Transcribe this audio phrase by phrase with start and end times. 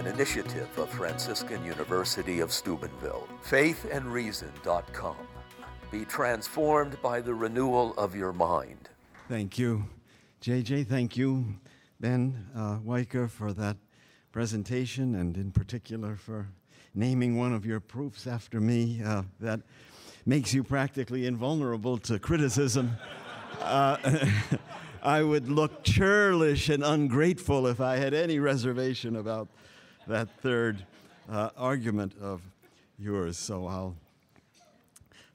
[0.00, 3.28] an initiative of Franciscan University of Steubenville.
[3.44, 5.16] Faithandreason.com.
[5.90, 8.88] Be transformed by the renewal of your mind.
[9.28, 9.84] Thank you,
[10.40, 10.86] JJ.
[10.86, 11.44] Thank you,
[12.00, 13.76] Ben uh, Wiker, for that
[14.32, 16.48] presentation, and in particular for
[16.94, 19.02] naming one of your proofs after me.
[19.04, 19.60] Uh, that
[20.24, 22.96] makes you practically invulnerable to criticism.
[23.60, 23.98] Uh,
[25.02, 29.48] I would look churlish and ungrateful if I had any reservation about
[30.10, 30.84] that third
[31.30, 32.42] uh, argument of
[32.98, 33.38] yours.
[33.38, 33.94] So I'll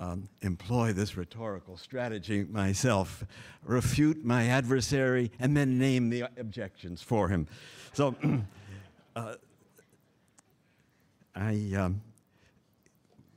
[0.00, 3.24] um, employ this rhetorical strategy myself,
[3.62, 7.46] refute my adversary, and then name the objections for him.
[7.92, 8.16] So
[9.16, 9.34] uh,
[11.36, 12.02] I um,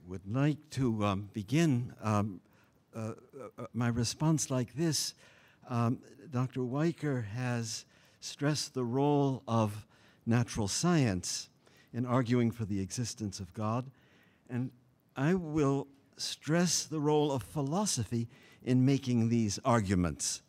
[0.08, 2.42] would like to um, begin um,
[2.96, 3.12] uh,
[3.60, 5.14] uh, my response like this.
[5.70, 6.00] Um,
[6.32, 6.64] Dr.
[6.64, 7.86] Wiker has
[8.20, 9.86] stressed the role of
[10.26, 11.50] natural science
[11.94, 13.90] in arguing for the existence of God,
[14.50, 14.72] and
[15.16, 18.28] I will stress the role of philosophy
[18.64, 20.42] in making these arguments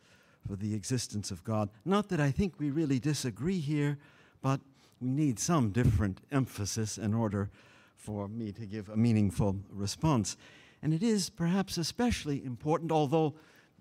[0.46, 1.70] for the existence of God.
[1.84, 3.98] Not that I think we really disagree here,
[4.42, 4.60] but
[5.00, 7.50] we need some different emphasis in order
[7.96, 10.36] for me to give a meaningful response.
[10.82, 13.34] And it is perhaps especially important, although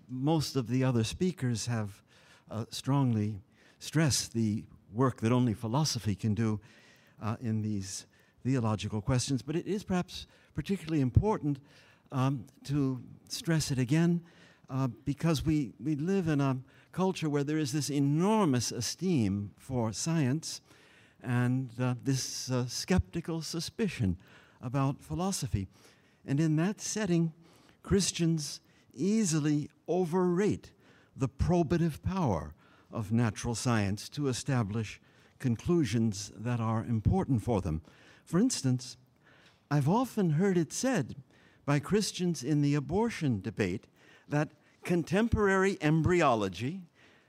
[0.08, 2.02] most of the other speakers have
[2.50, 3.40] uh, strongly
[3.78, 6.60] stressed the work that only philosophy can do
[7.22, 8.06] uh, in these
[8.44, 9.42] theological questions.
[9.42, 11.58] But it is perhaps particularly important
[12.12, 14.22] um, to stress it again
[14.68, 16.58] uh, because we, we live in a
[16.92, 20.60] culture where there is this enormous esteem for science
[21.22, 24.16] and uh, this uh, skeptical suspicion
[24.62, 25.68] about philosophy.
[26.26, 27.32] And in that setting,
[27.82, 28.60] Christians
[28.94, 30.72] easily overrate
[31.16, 32.54] the probative power
[32.92, 35.00] of natural science to establish
[35.38, 37.82] conclusions that are important for them.
[38.24, 38.96] For instance,
[39.70, 41.16] I've often heard it said
[41.64, 43.86] by Christians in the abortion debate
[44.28, 44.50] that
[44.84, 46.82] contemporary embryology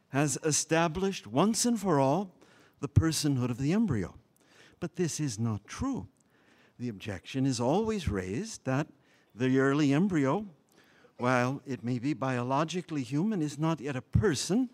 [0.09, 2.33] has established once and for all
[2.79, 4.15] the personhood of the embryo.
[4.79, 6.07] But this is not true.
[6.79, 8.87] The objection is always raised that
[9.35, 10.47] the early embryo,
[11.17, 14.69] while it may be biologically human, is not yet a person,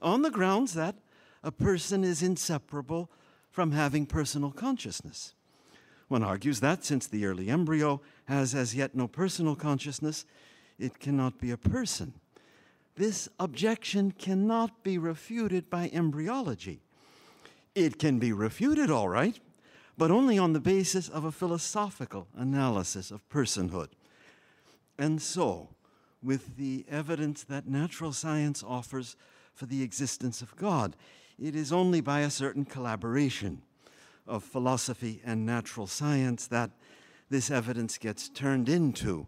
[0.00, 0.96] on the grounds that
[1.42, 3.10] a person is inseparable
[3.50, 5.34] from having personal consciousness.
[6.08, 10.24] One argues that since the early embryo has as yet no personal consciousness,
[10.78, 12.14] it cannot be a person.
[12.96, 16.80] This objection cannot be refuted by embryology.
[17.74, 19.38] It can be refuted, all right,
[19.96, 23.88] but only on the basis of a philosophical analysis of personhood.
[24.98, 25.68] And so,
[26.22, 29.16] with the evidence that natural science offers
[29.58, 30.94] for the existence of God,
[31.36, 33.60] it is only by a certain collaboration
[34.24, 36.70] of philosophy and natural science that
[37.28, 39.26] this evidence gets turned into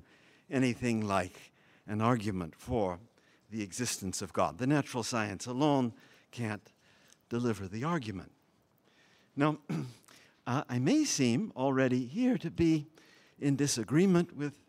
[0.48, 1.50] anything like
[1.88, 3.00] an argument for
[3.50, 4.58] the existence of God.
[4.58, 5.92] The natural science alone
[6.30, 6.70] can't
[7.28, 8.30] deliver the argument.
[9.34, 9.58] Now,
[10.46, 12.86] I may seem already here to be
[13.40, 14.60] in disagreement with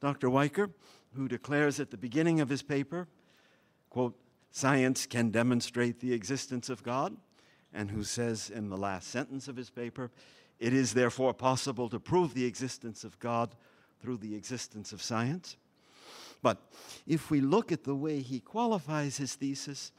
[0.00, 0.30] Dr.
[0.30, 0.70] Wiker,
[1.14, 3.06] who declares at the beginning of his paper,
[3.90, 4.16] quote,
[4.50, 7.16] science can demonstrate the existence of God,
[7.72, 10.10] and who says in the last sentence of his paper,
[10.58, 13.54] it is therefore possible to prove the existence of God
[14.02, 15.56] through the existence of science.
[16.42, 16.58] But
[17.06, 19.92] if we look at the way he qualifies his thesis,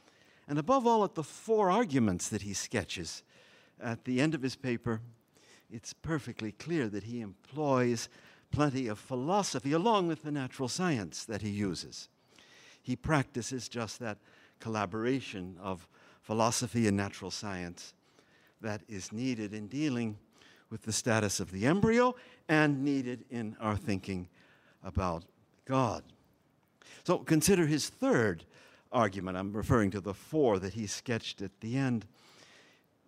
[0.48, 3.22] and above all at the four arguments that he sketches
[3.80, 5.00] at the end of his paper,
[5.70, 8.08] it's perfectly clear that he employs
[8.50, 12.08] plenty of philosophy along with the natural science that he uses.
[12.82, 14.18] He practices just that
[14.62, 15.88] collaboration of
[16.22, 17.94] philosophy and natural science
[18.60, 20.16] that is needed in dealing
[20.70, 22.14] with the status of the embryo
[22.48, 24.28] and needed in our thinking
[24.84, 25.24] about
[25.64, 26.04] God.
[27.04, 28.44] So consider his third
[28.92, 29.36] argument.
[29.36, 32.06] I'm referring to the four that he sketched at the end.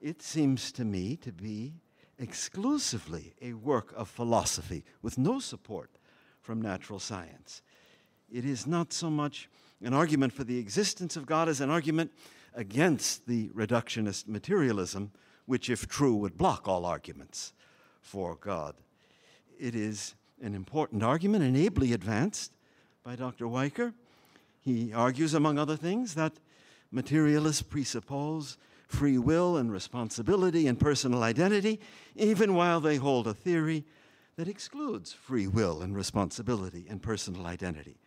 [0.03, 1.75] It seems to me to be
[2.19, 5.91] exclusively a work of philosophy with no support
[6.41, 7.63] from natural science.
[8.31, 9.49] It is not so much
[9.85, 12.11] an argument for the existence of God as an argument
[12.55, 15.13] against the reductionist materialism,
[15.47, 17.53] which, if true, would block all arguments
[18.01, 18.75] for God.
[19.59, 22.53] It is an important argument and ably advanced
[23.03, 23.47] by Dr.
[23.47, 23.93] Wiker.
[24.61, 26.33] He argues, among other things, that
[26.91, 31.81] materialists presuppose free will and responsibility and personal identity,
[32.17, 33.85] even while they hold a theory
[34.37, 37.99] that excludes free will and responsibility and personal identity.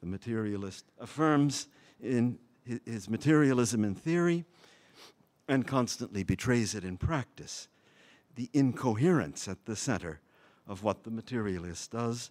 [0.00, 1.68] The materialist affirms
[2.02, 2.38] in
[2.84, 4.44] his materialism in theory
[5.48, 7.68] and constantly betrays it in practice.
[8.36, 10.20] the incoherence at the center
[10.66, 12.30] of what the materialist does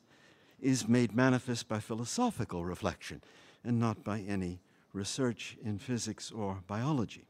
[0.60, 3.22] is made manifest by philosophical reflection
[3.64, 4.60] and not by any
[4.94, 7.28] research in physics or biology.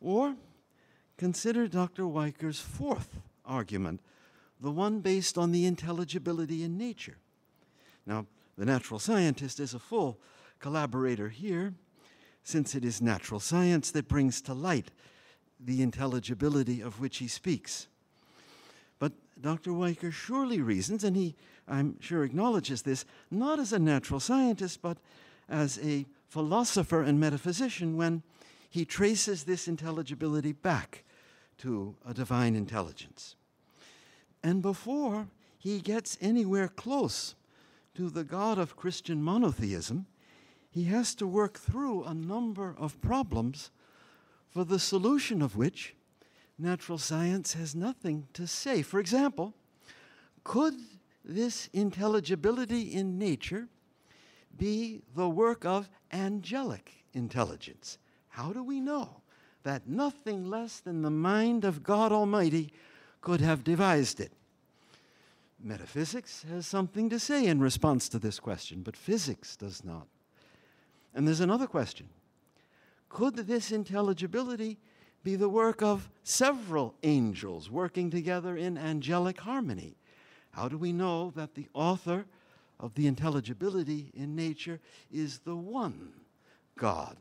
[0.00, 0.36] Or
[1.18, 2.06] consider Dr.
[2.06, 4.00] Wiker's fourth argument,
[4.60, 7.18] the one based on the intelligibility in nature.
[8.06, 8.26] Now,
[8.60, 10.18] the natural scientist is a full
[10.58, 11.72] collaborator here,
[12.42, 14.90] since it is natural science that brings to light
[15.58, 17.86] the intelligibility of which he speaks.
[18.98, 19.72] But Dr.
[19.72, 21.36] Wiker surely reasons, and he,
[21.66, 24.98] I'm sure, acknowledges this, not as a natural scientist, but
[25.48, 28.22] as a philosopher and metaphysician when
[28.68, 31.04] he traces this intelligibility back
[31.56, 33.36] to a divine intelligence.
[34.42, 37.36] And before he gets anywhere close
[38.00, 40.06] to the God of Christian monotheism,
[40.70, 43.70] he has to work through a number of problems
[44.48, 45.94] for the solution of which
[46.58, 48.80] natural science has nothing to say.
[48.80, 49.52] For example,
[50.44, 50.72] could
[51.22, 53.68] this intelligibility in nature
[54.56, 57.98] be the work of angelic intelligence?
[58.28, 59.20] How do we know
[59.62, 62.72] that nothing less than the mind of God Almighty
[63.20, 64.32] could have devised it?
[65.62, 70.06] Metaphysics has something to say in response to this question, but physics does not.
[71.14, 72.08] And there's another question
[73.08, 74.78] Could this intelligibility
[75.22, 79.96] be the work of several angels working together in angelic harmony?
[80.52, 82.24] How do we know that the author
[82.78, 84.80] of the intelligibility in nature
[85.12, 86.12] is the one
[86.76, 87.16] God?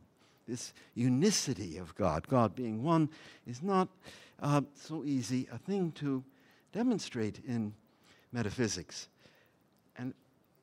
[0.47, 3.09] This unicity of God, God being one,
[3.45, 3.89] is not
[4.41, 6.23] uh, so easy a thing to
[6.71, 7.73] demonstrate in
[8.31, 9.07] metaphysics.
[9.97, 10.13] And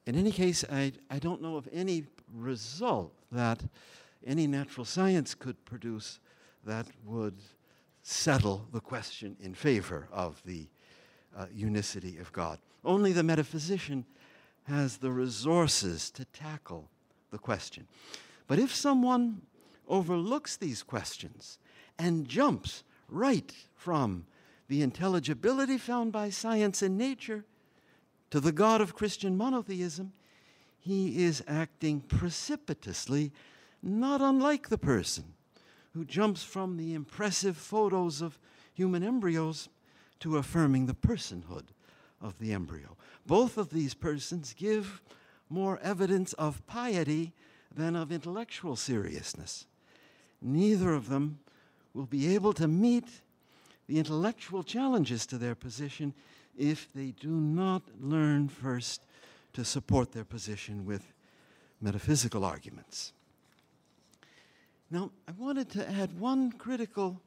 [0.07, 3.63] in any case, I, I don't know of any result that
[4.27, 6.21] any natural science could produce
[6.65, 7.37] that would
[8.03, 10.69] settle the question in favor of the
[11.37, 12.59] uh, unicity of God.
[12.85, 14.05] Only the metaphysician
[14.65, 16.89] has the resources to tackle
[17.31, 17.87] the question.
[18.47, 19.43] But if someone
[19.89, 21.59] overlooks these questions
[21.99, 24.27] and jumps right from
[24.69, 27.45] the intelligibility found by science and nature
[28.37, 30.13] to the God of Christian monotheism,
[30.79, 33.33] he is acting precipitously,
[33.83, 35.25] not unlike the person
[35.95, 38.39] who jumps from the impressive photos of
[38.75, 39.71] human embryos
[40.21, 41.69] to affirming the personhood
[42.21, 42.99] of the embryo.
[43.25, 45.01] Both of these persons give
[45.49, 47.33] more evidence of piety
[47.75, 49.65] than of intellectual seriousness.
[50.43, 51.39] Neither of them
[51.95, 53.09] will be able to meet
[53.87, 56.13] the intellectual challenges to their position
[56.59, 59.03] if they do not learn first
[59.53, 61.13] to support their position with
[61.81, 63.13] metaphysical arguments.
[64.91, 67.21] Now, I wanted to add one critical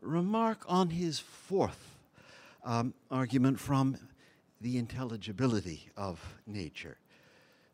[0.00, 1.96] remark on his fourth
[2.64, 3.96] um, argument from
[4.60, 6.96] the intelligibility of nature.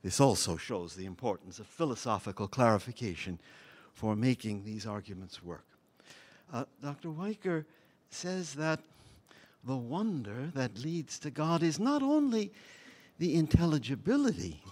[0.03, 3.41] This also shows the importance of philosophical clarification
[3.93, 5.67] for making these arguments work.
[6.53, 7.11] Uh, Dr.
[7.11, 7.67] Wiker
[8.11, 8.81] says that
[9.67, 12.53] the wonder that leads to God is not only
[13.19, 14.63] the intelligibility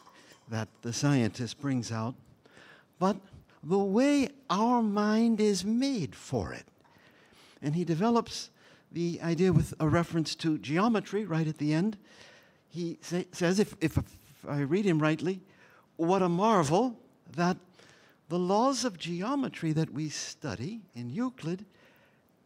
[0.48, 2.14] that the scientist brings out,
[2.98, 3.16] but
[3.62, 6.66] the way our mind is made for it.
[7.60, 8.50] And he develops
[8.92, 11.96] the idea with a reference to geometry right at the end.
[12.68, 14.06] He say, says, if, if, if
[14.46, 15.40] I read him rightly,
[15.96, 16.96] what a marvel
[17.34, 17.56] that
[18.28, 21.64] the laws of geometry that we study in Euclid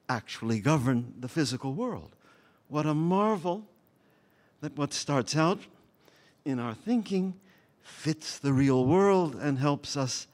[0.09, 2.14] actually govern the physical world.
[2.69, 3.67] What a marvel
[4.61, 5.61] that what starts out
[6.45, 7.35] in our thinking
[7.83, 10.27] fits the real world and helps us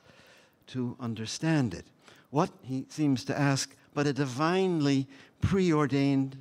[0.69, 1.85] to understand it.
[2.31, 5.07] What, he seems to ask, but a divinely
[5.41, 6.37] preordained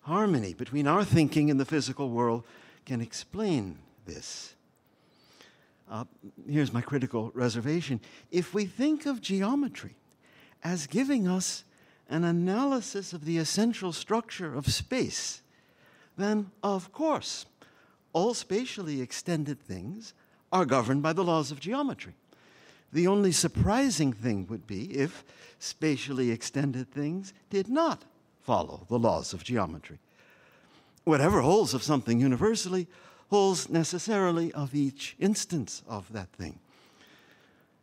[0.00, 2.44] harmony between our thinking and the physical world
[2.84, 4.54] can explain this.
[5.88, 6.04] Uh,
[6.48, 8.00] here's my critical reservation.
[8.30, 9.94] If we think of geometry
[10.64, 11.64] as giving us
[12.08, 15.42] an analysis of the essential structure of space,
[16.16, 17.46] then of course,
[18.12, 20.12] all spatially extended things
[20.52, 22.14] are governed by the laws of geometry.
[22.92, 25.24] The only surprising thing would be if
[25.58, 28.04] spatially extended things did not
[28.42, 29.98] follow the laws of geometry.
[31.04, 32.86] Whatever holds of something universally
[33.30, 36.58] holds necessarily of each instance of that thing.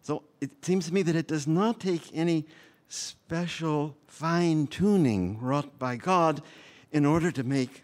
[0.04, 2.46] So it seems to me that it does not take any
[2.90, 6.42] special fine tuning wrought by God
[6.92, 7.84] in order to make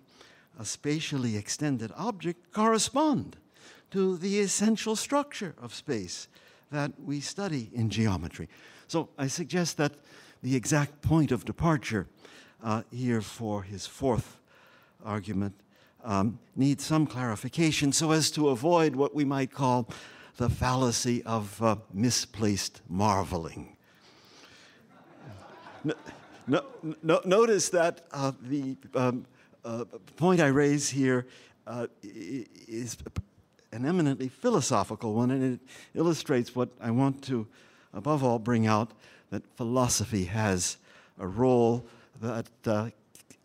[0.60, 3.38] a spatially extended object correspond
[3.92, 6.28] to the essential structure of space
[6.72, 8.50] that we study in geometry.
[8.88, 9.94] So I suggest that
[10.42, 12.08] the exact point of departure
[12.64, 14.38] uh, here for his fourth
[15.04, 15.54] argument
[16.04, 19.88] um, needs some clarification so as to avoid what we might call
[20.38, 23.75] the fallacy of uh, misplaced marveling.
[25.86, 25.94] No,
[26.48, 26.62] no,
[27.04, 29.26] no, notice that uh, the um,
[29.64, 31.28] uh, point I raise here
[31.68, 32.98] uh, is
[33.72, 35.60] an eminently philosophical one, and it
[35.94, 37.46] illustrates what I want to,
[37.94, 38.92] above all, bring out
[39.30, 40.78] that philosophy has
[41.20, 41.86] a role
[42.20, 42.90] that uh,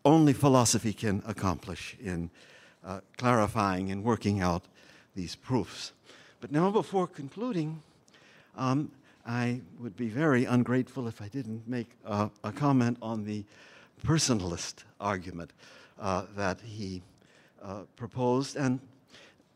[0.03, 2.31] only philosophy can accomplish in
[2.83, 4.63] uh, clarifying and working out
[5.15, 5.91] these proofs.
[6.39, 7.83] But now, before concluding,
[8.57, 8.89] um,
[9.25, 13.43] I would be very ungrateful if I didn't make a comment on the
[14.05, 15.53] personalist argument
[15.99, 17.01] uh, that he
[17.63, 18.55] uh, proposed.
[18.55, 18.79] And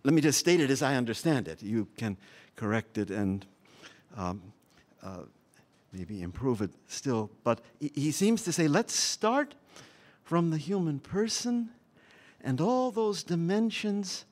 [0.04, 1.64] let me just state it as I understand it.
[1.64, 2.18] You can
[2.56, 3.46] correct it and
[4.16, 4.42] um,
[5.04, 5.22] uh,
[5.92, 7.30] maybe improve it still.
[7.44, 9.56] But he seems to say let's start
[10.24, 11.70] from the human person
[12.44, 14.26] and all those dimensions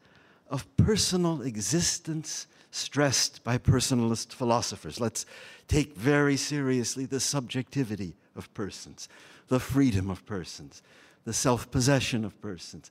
[0.49, 4.99] of personal existence stressed by personalist philosophers.
[4.99, 5.27] Let's
[5.67, 9.07] take very seriously the subjectivity of persons,
[9.47, 10.81] the freedom of persons,
[11.23, 12.89] the self possession of persons,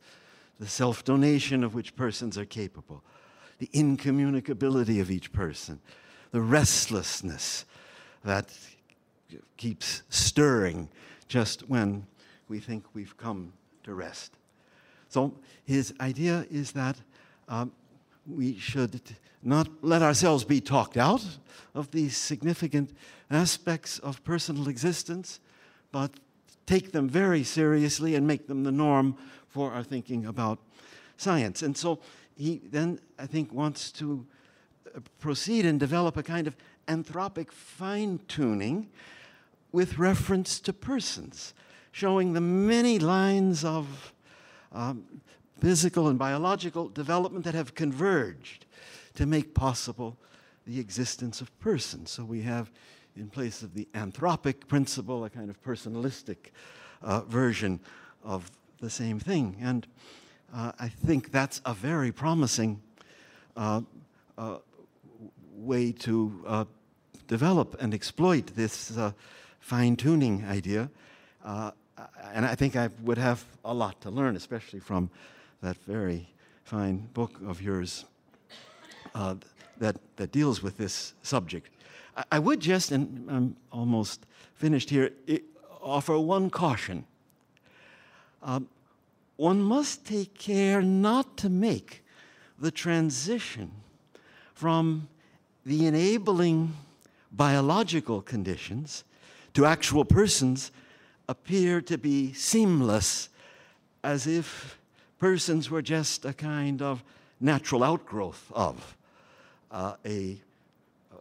[0.61, 3.03] the self donation of which persons are capable,
[3.59, 5.81] the incommunicability of each person,
[6.31, 7.65] the restlessness
[8.23, 8.57] that
[9.57, 10.89] keeps stirring
[11.27, 12.07] just when
[12.49, 14.33] we think we've come to rest.
[15.09, 15.35] So
[15.65, 16.97] his idea is that
[17.49, 17.73] um,
[18.27, 19.01] we should
[19.43, 21.25] not let ourselves be talked out
[21.75, 22.91] of these significant
[23.31, 25.41] aspects of personal existence,
[25.91, 26.11] but
[26.67, 29.17] take them very seriously and make them the norm
[29.49, 30.59] for our thinking about
[31.17, 31.63] science.
[31.63, 31.99] And so
[32.37, 34.27] he then, I think, wants to
[34.95, 38.89] uh, proceed and develop a kind of anthropic fine tuning
[39.73, 41.55] with reference to persons,
[41.91, 44.13] showing the many lines of
[44.73, 45.05] um,
[45.63, 48.67] physical and biological development that have converged
[49.15, 50.17] to make possible
[50.67, 52.11] the existence of persons.
[52.11, 52.69] So we have,
[53.17, 56.51] in place of the anthropic principle, a kind of personalistic
[57.01, 57.79] uh, version
[58.25, 58.51] of
[58.81, 59.57] the same thing.
[59.61, 59.87] And
[60.53, 62.83] uh, I think that's a very promising
[63.57, 63.83] uh,
[64.37, 64.57] uh
[65.55, 66.65] way to uh,
[67.29, 69.13] develop and exploit this uh,
[69.61, 70.91] fine tuning idea.
[71.45, 75.09] and I think I would have a lot to learn, especially from
[75.63, 76.29] that very
[76.65, 78.05] fine book of yours
[79.79, 81.69] that, that deals with this subject.
[82.17, 85.11] I, I would just, and I'm almost finished here,
[85.81, 87.05] offer one caution.
[88.43, 88.69] Um,
[89.37, 92.05] one must take care not to make
[92.59, 93.73] the transition
[94.55, 95.09] from
[95.67, 96.75] the enabling
[97.33, 99.05] biological conditions
[99.55, 100.71] to actual persons
[101.29, 103.29] appear to be seamless,
[104.05, 104.79] as if
[105.23, 107.05] persons were just a kind of
[107.39, 108.97] natural outgrowth of
[109.71, 110.37] uh, a,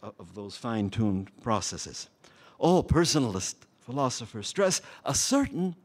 [0.02, 2.10] of those fine tuned processes.
[2.58, 5.76] All personalist philosophers stress a certain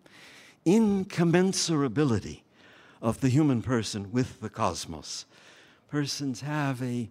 [0.65, 2.41] incommensurability
[3.03, 5.27] of the human person with the cosmos.
[5.91, 7.11] Persons have a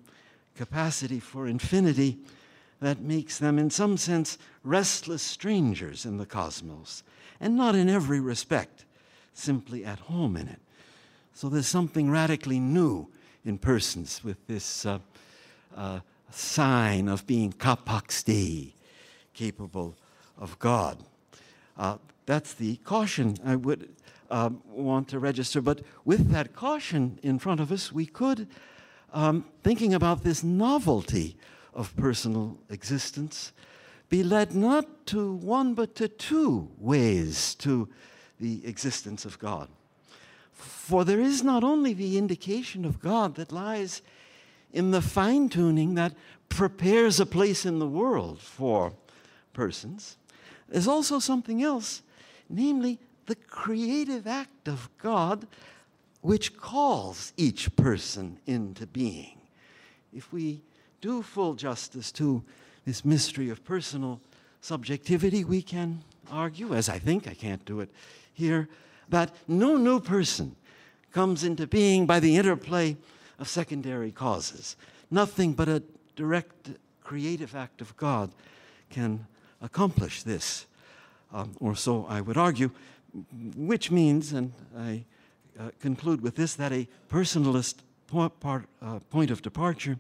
[0.55, 2.17] capacity for infinity
[2.81, 7.03] that makes them, in some sense, restless strangers in the cosmos,
[7.39, 8.85] and not in every respect
[9.35, 10.59] simply at home in it.
[11.35, 13.09] So there's something radically new
[13.43, 14.99] in persons with this uh,
[15.75, 15.99] uh,
[16.31, 18.73] sign of being capax Dei,
[19.33, 19.97] capable
[20.37, 20.97] of God.
[21.77, 23.89] Uh, that's the caution I would
[24.31, 25.59] um, want to register.
[25.59, 28.47] But with that caution in front of us, we could,
[29.13, 31.35] um, thinking about this novelty
[31.73, 33.51] of personal existence,
[34.07, 37.89] be led not to one but to two ways to
[38.39, 39.67] the existence of God.
[40.55, 44.01] For there is not only the indication of God that lies
[44.71, 46.13] in the fine tuning that
[46.49, 48.93] prepares a place in the world for
[49.53, 50.17] persons,
[50.67, 52.01] there's also something else
[52.49, 55.47] namely the creative act of God
[56.21, 59.37] which calls each person into being.
[60.13, 60.61] If we
[61.01, 62.43] do full justice to
[62.85, 64.21] this mystery of personal
[64.61, 67.89] subjectivity, we can argue, as I think, I can't do it
[68.33, 68.69] here,
[69.09, 70.55] that no new person
[71.11, 72.97] comes into being by the interplay
[73.39, 74.75] of secondary causes.
[75.09, 75.83] Nothing but a
[76.15, 76.71] direct
[77.03, 78.31] creative act of God
[78.89, 79.27] can
[79.61, 80.65] accomplish this
[81.35, 82.71] um, or so I would argue,
[83.55, 85.05] which means, and I
[85.59, 87.75] uh, conclude with this, that a personalist
[88.07, 89.97] point, part, uh, point of departure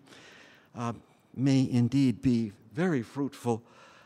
[0.75, 0.93] uh,
[1.35, 3.61] may indeed be very fruitful,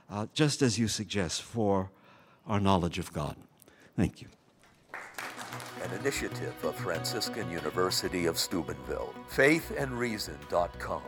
[0.09, 1.91] uh, just as you suggest, for
[2.47, 3.35] our knowledge of God.
[3.95, 4.38] Thank you.
[5.89, 9.13] An initiative of Franciscan University of Steubenville.
[9.31, 11.01] Faithandreason.com.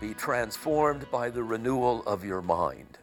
[0.00, 2.98] Be transformed by the renewal of your mind.